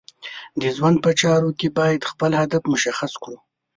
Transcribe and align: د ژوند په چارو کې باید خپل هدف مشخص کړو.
د 0.61 0.63
ژوند 0.75 0.97
په 1.05 1.11
چارو 1.21 1.49
کې 1.59 1.67
باید 1.79 2.07
خپل 2.11 2.31
هدف 2.41 2.63
مشخص 2.73 3.11
کړو. 3.23 3.37